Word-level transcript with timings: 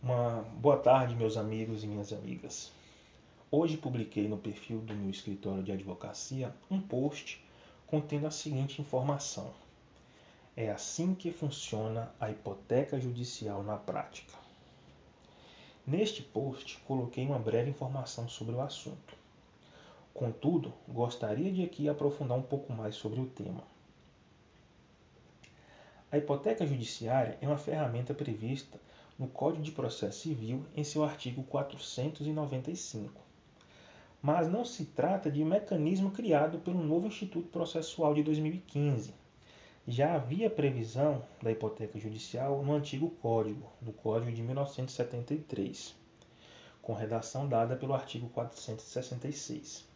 Uma 0.00 0.42
boa 0.54 0.76
tarde, 0.76 1.16
meus 1.16 1.36
amigos 1.36 1.82
e 1.82 1.86
minhas 1.88 2.12
amigas. 2.12 2.70
Hoje 3.50 3.76
publiquei 3.76 4.28
no 4.28 4.38
perfil 4.38 4.78
do 4.78 4.94
meu 4.94 5.10
escritório 5.10 5.60
de 5.60 5.72
advocacia 5.72 6.54
um 6.70 6.80
post 6.80 7.44
contendo 7.84 8.28
a 8.28 8.30
seguinte 8.30 8.80
informação: 8.80 9.50
É 10.56 10.70
assim 10.70 11.16
que 11.16 11.32
funciona 11.32 12.12
a 12.20 12.30
hipoteca 12.30 13.00
judicial 13.00 13.64
na 13.64 13.76
prática. 13.76 14.32
Neste 15.84 16.22
post, 16.22 16.78
coloquei 16.86 17.26
uma 17.26 17.40
breve 17.40 17.70
informação 17.70 18.28
sobre 18.28 18.54
o 18.54 18.60
assunto. 18.60 19.16
Contudo, 20.14 20.72
gostaria 20.86 21.50
de 21.50 21.64
aqui 21.64 21.88
aprofundar 21.88 22.38
um 22.38 22.42
pouco 22.42 22.72
mais 22.72 22.94
sobre 22.94 23.20
o 23.20 23.26
tema. 23.26 23.64
A 26.12 26.16
hipoteca 26.16 26.64
judiciária 26.64 27.36
é 27.40 27.48
uma 27.48 27.58
ferramenta 27.58 28.14
prevista 28.14 28.78
no 29.18 29.26
Código 29.26 29.64
de 29.64 29.72
Processo 29.72 30.20
Civil 30.20 30.64
em 30.76 30.84
seu 30.84 31.02
artigo 31.02 31.42
495. 31.42 33.20
Mas 34.22 34.48
não 34.48 34.64
se 34.64 34.84
trata 34.84 35.30
de 35.30 35.42
um 35.42 35.46
mecanismo 35.46 36.12
criado 36.12 36.58
pelo 36.60 36.82
novo 36.82 37.08
Instituto 37.08 37.48
Processual 37.48 38.14
de 38.14 38.22
2015. 38.22 39.12
Já 39.86 40.14
havia 40.14 40.48
previsão 40.48 41.24
da 41.42 41.50
hipoteca 41.50 41.98
judicial 41.98 42.62
no 42.62 42.74
antigo 42.74 43.10
Código, 43.22 43.66
no 43.82 43.92
Código 43.92 44.30
de 44.30 44.42
1973, 44.42 45.96
com 46.80 46.92
redação 46.92 47.48
dada 47.48 47.74
pelo 47.74 47.94
artigo 47.94 48.28
466. 48.28 49.88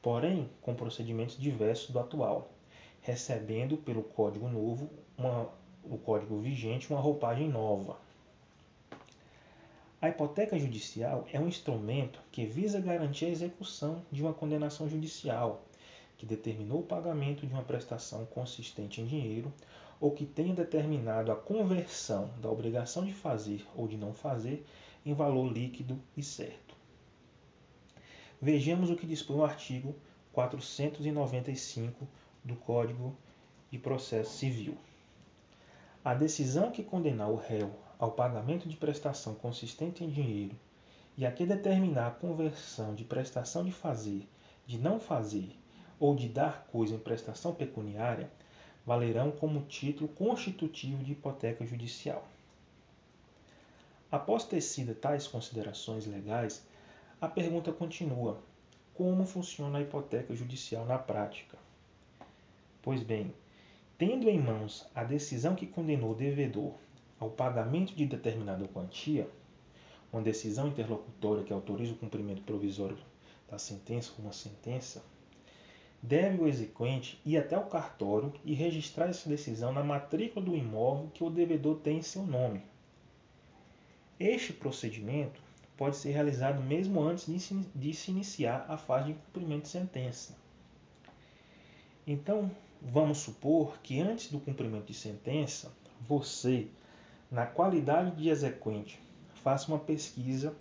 Porém, 0.00 0.48
com 0.62 0.74
procedimentos 0.74 1.36
diversos 1.36 1.90
do 1.90 1.98
atual, 1.98 2.52
recebendo 3.00 3.76
pelo 3.78 4.02
Código 4.02 4.48
Novo, 4.48 4.90
uma, 5.16 5.48
o 5.82 5.98
Código 5.98 6.38
vigente, 6.38 6.90
uma 6.90 7.00
roupagem 7.00 7.48
nova, 7.48 7.96
a 10.00 10.08
hipoteca 10.08 10.56
judicial 10.56 11.26
é 11.32 11.40
um 11.40 11.48
instrumento 11.48 12.20
que 12.30 12.46
visa 12.46 12.80
garantir 12.80 13.24
a 13.24 13.30
execução 13.30 14.04
de 14.12 14.22
uma 14.22 14.32
condenação 14.32 14.88
judicial 14.88 15.64
que 16.16 16.24
determinou 16.24 16.80
o 16.80 16.86
pagamento 16.86 17.44
de 17.44 17.52
uma 17.52 17.64
prestação 17.64 18.24
consistente 18.26 19.00
em 19.00 19.06
dinheiro 19.06 19.52
ou 20.00 20.12
que 20.12 20.24
tenha 20.24 20.54
determinado 20.54 21.32
a 21.32 21.36
conversão 21.36 22.30
da 22.40 22.48
obrigação 22.48 23.04
de 23.04 23.12
fazer 23.12 23.66
ou 23.74 23.88
de 23.88 23.96
não 23.96 24.12
fazer 24.12 24.64
em 25.04 25.12
valor 25.14 25.50
líquido 25.52 26.00
e 26.16 26.22
certo. 26.22 26.76
Vejamos 28.40 28.90
o 28.90 28.96
que 28.96 29.06
dispõe 29.06 29.38
o 29.38 29.44
artigo 29.44 29.96
495 30.32 32.06
do 32.44 32.54
Código 32.54 33.16
de 33.68 33.78
Processo 33.80 34.30
Civil. 34.36 34.78
A 36.04 36.14
decisão 36.14 36.70
que 36.70 36.84
condenar 36.84 37.28
o 37.28 37.36
réu 37.36 37.70
ao 37.98 38.12
pagamento 38.12 38.68
de 38.68 38.76
prestação 38.76 39.34
consistente 39.34 40.04
em 40.04 40.08
dinheiro 40.08 40.54
e 41.16 41.26
a 41.26 41.32
que 41.32 41.44
determinar 41.44 42.06
a 42.06 42.12
conversão 42.12 42.94
de 42.94 43.04
prestação 43.04 43.64
de 43.64 43.72
fazer, 43.72 44.26
de 44.64 44.78
não 44.78 45.00
fazer 45.00 45.50
ou 45.98 46.14
de 46.14 46.28
dar 46.28 46.66
coisa 46.70 46.94
em 46.94 46.98
prestação 46.98 47.52
pecuniária 47.52 48.30
valerão 48.86 49.32
como 49.32 49.66
título 49.66 50.08
constitutivo 50.08 51.02
de 51.02 51.12
hipoteca 51.12 51.66
judicial. 51.66 52.26
Após 54.10 54.44
tecidas 54.44 54.96
tais 54.98 55.26
considerações 55.26 56.06
legais, 56.06 56.64
a 57.20 57.28
pergunta 57.28 57.72
continua: 57.72 58.38
como 58.94 59.26
funciona 59.26 59.78
a 59.78 59.82
hipoteca 59.82 60.34
judicial 60.34 60.86
na 60.86 60.96
prática? 60.96 61.58
Pois 62.80 63.02
bem, 63.02 63.34
tendo 63.98 64.30
em 64.30 64.40
mãos 64.40 64.88
a 64.94 65.02
decisão 65.02 65.56
que 65.56 65.66
condenou 65.66 66.12
o 66.12 66.14
devedor 66.14 66.72
ao 67.18 67.30
pagamento 67.30 67.92
de 67.94 68.06
determinada 68.06 68.66
quantia, 68.68 69.28
uma 70.12 70.22
decisão 70.22 70.68
interlocutória 70.68 71.42
que 71.42 71.52
autoriza 71.52 71.92
o 71.92 71.98
cumprimento 71.98 72.42
provisório 72.42 72.96
da 73.50 73.58
sentença 73.58 74.12
ou 74.16 74.24
uma 74.24 74.32
sentença, 74.32 75.02
deve 76.00 76.40
o 76.40 76.46
exequente 76.46 77.20
ir 77.26 77.36
até 77.36 77.58
o 77.58 77.66
cartório 77.66 78.32
e 78.44 78.54
registrar 78.54 79.08
essa 79.08 79.28
decisão 79.28 79.72
na 79.72 79.82
matrícula 79.82 80.46
do 80.46 80.56
imóvel 80.56 81.10
que 81.12 81.24
o 81.24 81.30
devedor 81.30 81.80
tem 81.80 81.98
em 81.98 82.02
seu 82.02 82.22
nome. 82.22 82.62
Este 84.18 84.52
procedimento 84.52 85.42
pode 85.76 85.96
ser 85.96 86.12
realizado 86.12 86.62
mesmo 86.62 87.02
antes 87.02 87.26
de 87.74 87.94
se 87.94 88.10
iniciar 88.12 88.64
a 88.68 88.76
fase 88.76 89.12
de 89.12 89.18
cumprimento 89.18 89.62
de 89.62 89.68
sentença. 89.68 90.36
Então, 92.06 92.50
vamos 92.80 93.18
supor 93.18 93.78
que 93.82 94.00
antes 94.00 94.30
do 94.30 94.40
cumprimento 94.40 94.86
de 94.86 94.94
sentença, 94.94 95.72
você, 96.00 96.68
na 97.30 97.46
qualidade 97.46 98.16
de 98.16 98.28
exequente, 98.28 99.00
faça 99.42 99.68
uma 99.68 99.78
pesquisa 99.78 100.54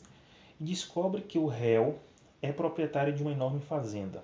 e 0.60 0.64
descobre 0.64 1.22
que 1.22 1.38
o 1.38 1.48
réu 1.48 2.00
é 2.42 2.52
proprietário 2.52 3.14
de 3.14 3.22
uma 3.22 3.32
enorme 3.32 3.62
fazenda. 3.62 4.24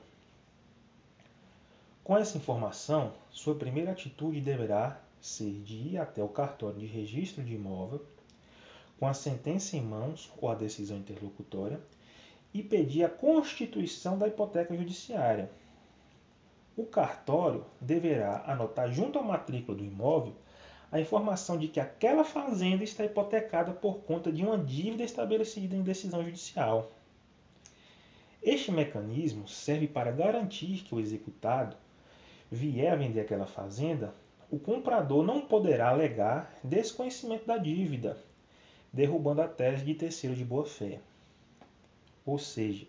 Com 2.04 2.18
essa 2.18 2.38
informação, 2.38 3.14
sua 3.32 3.56
primeira 3.56 3.92
atitude 3.92 4.42
deverá 4.42 5.00
ser 5.22 5.62
de 5.62 5.76
ir 5.76 5.98
até 5.98 6.22
o 6.22 6.28
cartório 6.28 6.80
de 6.80 6.86
registro 6.86 7.42
de 7.42 7.54
imóvel, 7.56 8.06
com 9.00 9.08
a 9.08 9.14
sentença 9.14 9.78
em 9.78 9.82
mãos 9.82 10.32
ou 10.38 10.50
a 10.50 10.56
decisão 10.56 10.98
interlocutória, 10.98 11.80
e 12.54 12.62
pedir 12.62 13.04
a 13.04 13.10
constituição 13.10 14.18
da 14.18 14.28
hipoteca 14.28 14.76
judiciária. 14.76 15.50
O 16.76 16.86
cartório 16.86 17.66
deverá 17.80 18.44
anotar 18.48 18.92
junto 18.92 19.20
à 19.20 19.22
matrícula 19.22 19.78
do 19.78 19.84
imóvel 19.84 20.34
a 20.92 21.00
informação 21.00 21.58
de 21.58 21.68
que 21.68 21.80
aquela 21.80 22.24
fazenda 22.24 22.84
está 22.84 23.04
hipotecada 23.04 23.74
por 23.74 24.00
conta 24.04 24.32
de 24.32 24.44
uma 24.44 24.58
dívida 24.58 25.04
estabelecida 25.04 25.76
em 25.76 25.82
decisão 25.82 26.24
judicial. 26.24 26.92
Este 28.42 28.72
mecanismo 28.72 29.48
serve 29.48 29.88
para 29.88 30.12
garantir 30.12 30.84
que 30.84 30.94
o 30.94 31.00
executado 31.00 31.76
vier 32.52 32.92
a 32.94 32.96
vender 32.96 33.22
aquela 33.22 33.48
fazenda, 33.48 34.14
o 34.52 34.60
comprador 34.60 35.24
não 35.26 35.42
poderá 35.42 35.90
alegar 35.90 36.54
desconhecimento 36.64 37.48
da 37.48 37.58
dívida, 37.58 38.18
derrubando 38.92 39.42
a 39.42 39.48
tese 39.48 39.84
de 39.84 39.96
terceiro 39.96 40.36
de 40.36 40.46
boa-fé. 40.46 41.00
Ou 42.24 42.38
seja, 42.38 42.86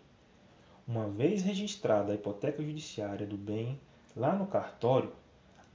uma 0.87 1.07
vez 1.07 1.41
registrada 1.41 2.11
a 2.11 2.15
hipoteca 2.15 2.61
judiciária 2.61 3.25
do 3.25 3.35
bem 3.35 3.79
lá 4.15 4.35
no 4.35 4.45
cartório, 4.45 5.11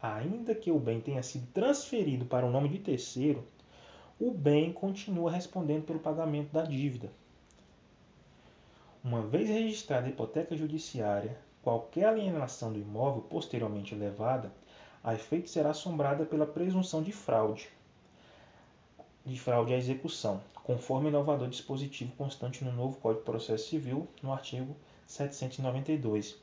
ainda 0.00 0.54
que 0.54 0.70
o 0.70 0.78
bem 0.78 1.00
tenha 1.00 1.22
sido 1.22 1.46
transferido 1.48 2.24
para 2.24 2.46
o 2.46 2.50
nome 2.50 2.68
de 2.68 2.78
terceiro, 2.78 3.44
o 4.20 4.30
bem 4.30 4.72
continua 4.72 5.30
respondendo 5.30 5.84
pelo 5.84 5.98
pagamento 5.98 6.52
da 6.52 6.62
dívida. 6.62 7.10
Uma 9.02 9.20
vez 9.22 9.48
registrada 9.48 10.06
a 10.06 10.10
hipoteca 10.10 10.56
judiciária, 10.56 11.36
qualquer 11.62 12.04
alienação 12.04 12.72
do 12.72 12.78
imóvel 12.78 13.22
posteriormente 13.22 13.94
levada 13.94 14.52
a 15.02 15.14
efeito 15.14 15.50
será 15.50 15.70
assombrada 15.70 16.24
pela 16.24 16.46
presunção 16.46 17.02
de 17.02 17.10
fraude, 17.10 17.68
de 19.24 19.38
fraude 19.40 19.74
à 19.74 19.76
execução, 19.76 20.40
conforme 20.62 21.06
o 21.06 21.08
inovador 21.08 21.48
dispositivo 21.48 22.12
constante 22.16 22.64
no 22.64 22.72
novo 22.72 22.98
Código 22.98 23.20
de 23.20 23.26
Processo 23.26 23.68
Civil, 23.68 24.06
no 24.22 24.32
artigo 24.32 24.76
792, 25.10 26.36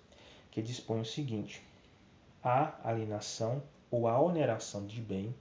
que 0.51 0.61
dispõe 0.61 0.99
o 0.99 1.05
seguinte: 1.05 1.63
a 2.43 2.73
alienação 2.83 3.63
ou 3.89 4.07
a 4.07 4.21
oneração 4.21 4.85
de 4.85 4.99
bem 4.99 5.33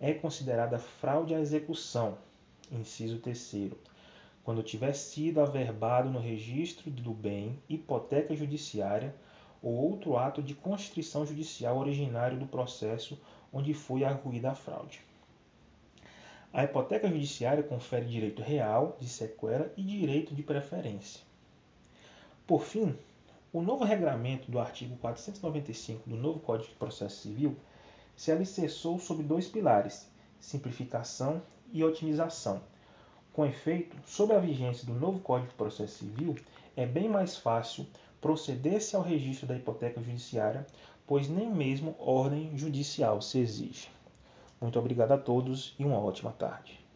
é 0.00 0.14
considerada 0.14 0.78
fraude 0.78 1.34
à 1.34 1.40
execução, 1.40 2.16
inciso 2.70 3.18
3 3.18 3.72
quando 4.44 4.62
tiver 4.62 4.92
sido 4.94 5.40
averbado 5.40 6.08
no 6.08 6.20
registro 6.20 6.90
do 6.90 7.12
bem 7.12 7.58
hipoteca 7.68 8.34
judiciária 8.34 9.14
ou 9.60 9.74
outro 9.74 10.16
ato 10.16 10.40
de 10.40 10.54
constrição 10.54 11.26
judicial 11.26 11.76
originário 11.76 12.38
do 12.38 12.46
processo 12.46 13.20
onde 13.52 13.74
foi 13.74 14.04
arguída 14.04 14.52
a 14.52 14.54
fraude. 14.54 15.00
A 16.52 16.64
hipoteca 16.64 17.08
judiciária 17.08 17.62
confere 17.62 18.06
direito 18.06 18.40
real 18.40 18.96
de 19.00 19.08
sequela 19.08 19.70
e 19.76 19.82
direito 19.82 20.34
de 20.34 20.42
preferência. 20.42 21.28
Por 22.48 22.64
fim, 22.64 22.96
o 23.52 23.60
novo 23.60 23.84
regramento 23.84 24.50
do 24.50 24.58
artigo 24.58 24.96
495 24.96 26.08
do 26.08 26.16
novo 26.16 26.40
Código 26.40 26.70
de 26.70 26.76
Processo 26.76 27.20
Civil 27.20 27.54
se 28.16 28.32
alicerçou 28.32 28.98
sobre 28.98 29.22
dois 29.22 29.46
pilares: 29.46 30.10
simplificação 30.40 31.42
e 31.70 31.84
otimização. 31.84 32.62
Com 33.34 33.44
efeito, 33.44 33.94
sob 34.06 34.32
a 34.32 34.38
vigência 34.38 34.86
do 34.86 34.94
novo 34.94 35.20
Código 35.20 35.50
de 35.50 35.56
Processo 35.56 35.98
Civil, 35.98 36.36
é 36.74 36.86
bem 36.86 37.06
mais 37.06 37.36
fácil 37.36 37.86
proceder-se 38.18 38.96
ao 38.96 39.02
registro 39.02 39.46
da 39.46 39.54
hipoteca 39.54 40.02
judiciária, 40.02 40.66
pois 41.06 41.28
nem 41.28 41.50
mesmo 41.50 41.94
ordem 41.98 42.56
judicial 42.56 43.20
se 43.20 43.38
exige. 43.40 43.90
Muito 44.58 44.78
obrigado 44.78 45.12
a 45.12 45.18
todos 45.18 45.74
e 45.78 45.84
uma 45.84 45.98
ótima 45.98 46.32
tarde. 46.32 46.87